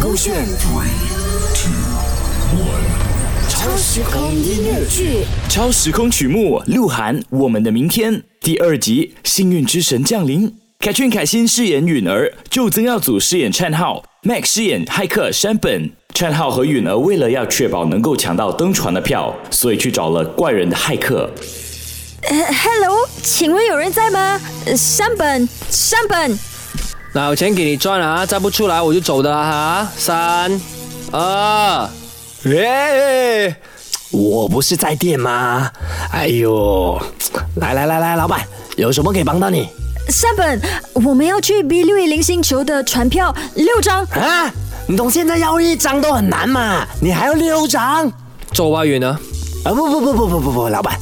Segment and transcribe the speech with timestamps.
[0.00, 0.88] 勾选 Three,
[1.54, 1.72] Two,
[2.58, 10.54] One，超时空音乐剧，超时空曲目，鹿晗，我们的明天第二集，幸运之神降临。
[10.78, 15.90] 凯俊、凯欣饰演允儿，就曾耀祖饰演灿浩，Max 饰演骇客山本。
[16.14, 21.28] 灿浩和允儿为了要确保能够抢到登船的票，所以去找了怪人的骇客。
[22.28, 24.40] 呃，Hello，请问有人在吗？
[24.66, 26.38] 呃山本，山本，
[27.16, 29.88] 那有钱给你赚了啊，再不出来我就走的了哈。
[29.96, 30.60] 三
[31.12, 31.88] 二，
[32.42, 33.54] 耶！
[34.10, 35.70] 我不是在店吗？
[36.10, 37.00] 哎呦，
[37.54, 38.40] 来来来来，老板，
[38.74, 39.68] 有什么可以帮到你
[40.08, 40.60] 山本，
[40.92, 44.02] 我们要去 B 六一零星球的船票六张。
[44.06, 44.52] 啊？
[44.88, 48.12] 你懂现在要一张都很难嘛，你还要六张？
[48.52, 49.16] 走吧，远呢？
[49.64, 50.98] 啊不不不不不不不，老板，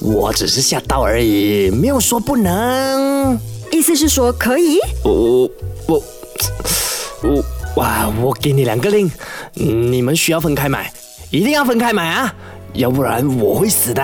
[0.00, 3.36] 我只是吓到而已，没有说不能。
[3.80, 4.78] 意思是说可以？
[5.02, 5.50] 我
[5.88, 6.02] 我
[7.22, 7.42] 我
[7.76, 8.06] 哇！
[8.20, 9.10] 我给你两个令，
[9.54, 10.92] 你们需要分开买，
[11.30, 12.34] 一定要分开买啊，
[12.74, 14.02] 要不然我会死的。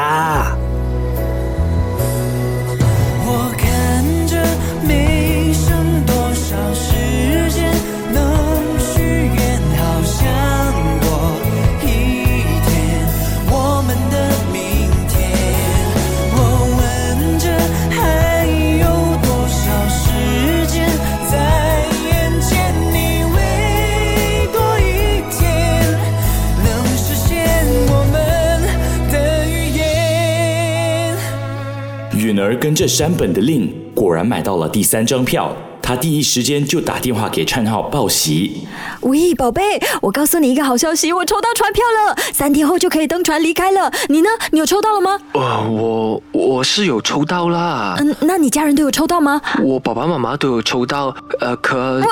[32.57, 35.55] 跟着山本的令，果然买到了第三张票。
[35.83, 38.67] 他第一时间就打电话给灿浩报喜。
[39.03, 39.63] 喂，宝贝，
[40.03, 43.93] 我告诉你一个好消息，我抽到船票了，三天后就可以登船离开了。
[44.09, 44.29] 你呢？
[44.51, 45.17] 你有抽到了吗？
[45.35, 49.41] 呃，我我是有抽到啦，嗯，那你家人都有抽到吗？
[49.63, 52.07] 我爸爸妈妈都有抽到，呃，可哇，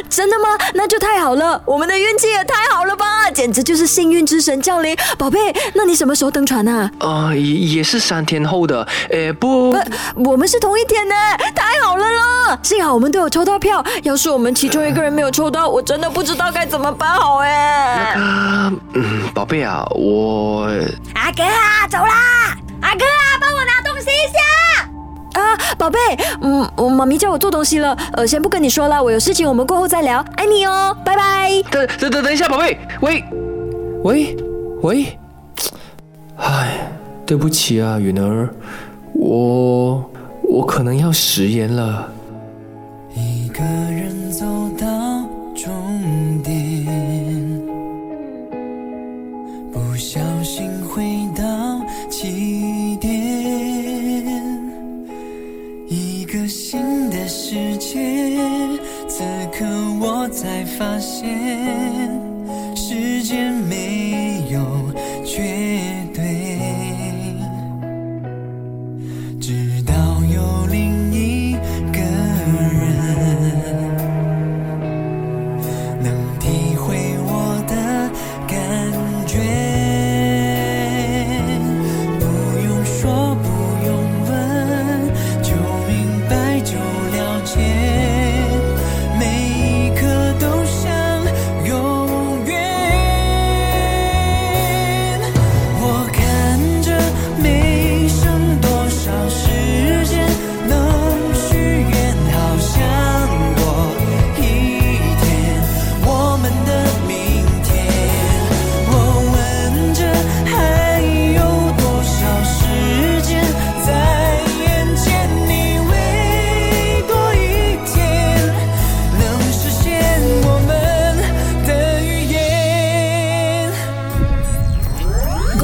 [0.08, 0.48] 真的吗？
[0.74, 4.96] 那就太好了，我们的运气也太好了吧，简直就是幸运之神降临。
[5.16, 6.90] 宝贝，那你什么时候登船啊？
[7.00, 11.14] 呃也也是三天后的，诶不，不，我们是同一天呢，
[11.54, 12.58] 太好了啦！
[12.62, 18.14] 幸好我们都有抽到票，要是我们其中一个人没有抽到，我真的不知道该怎么办好哎。
[18.14, 20.68] 啊，嗯，宝贝啊，我
[21.14, 22.47] 阿哥啊，走啦！
[25.76, 25.98] 宝贝，
[26.40, 31.50] 嗯，我妈咪叫我做东西了，呃，先不跟你说了，我有事情，我们过后再聊，爱你哦，拜拜。
[31.70, 33.24] 等等等等一下，宝贝，喂
[34.02, 34.36] 喂
[34.82, 35.18] 喂，
[36.36, 36.90] 哎，
[37.26, 38.48] 对不起啊，允儿，
[39.12, 40.10] 我
[40.42, 42.08] 我可能要食言了。
[60.78, 61.26] 发现，
[62.76, 63.57] 时间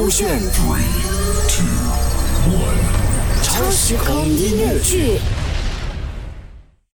[0.04, 0.82] 勾选 Three,
[1.48, 1.64] Two,
[2.50, 5.18] One，超时空音乐剧。